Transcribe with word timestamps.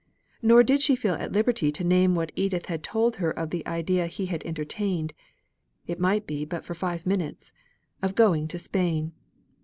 Nor 0.41 0.63
did 0.63 0.81
she 0.81 0.95
feel 0.95 1.13
at 1.13 1.31
liberty 1.31 1.71
to 1.73 1.83
name 1.83 2.15
what 2.15 2.31
Edith 2.35 2.65
had 2.65 2.81
told 2.81 3.17
her 3.17 3.29
of 3.29 3.51
the 3.51 3.63
idea 3.67 4.07
he 4.07 4.25
had 4.25 4.43
entertained, 4.47 5.13
it 5.85 5.99
might 5.99 6.25
be 6.25 6.43
but 6.43 6.65
for 6.65 6.73
five 6.73 7.05
minutes, 7.05 7.53
of 8.01 8.15
going 8.15 8.47
to 8.47 8.57
Spain. 8.57 9.11